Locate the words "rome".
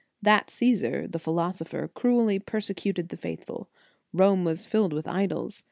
4.13-4.43